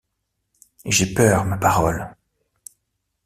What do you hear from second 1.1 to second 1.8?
peur, ma